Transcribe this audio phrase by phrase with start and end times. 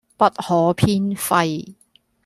[0.17, 1.75] 不可偏廢